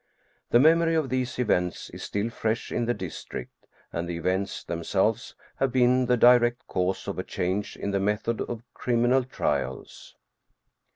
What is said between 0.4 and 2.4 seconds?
The memory of these events is still